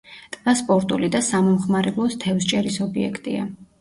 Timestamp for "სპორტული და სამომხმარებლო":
0.61-2.07